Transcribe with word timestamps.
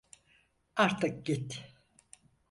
Artık 0.75 1.25
git. 1.25 1.63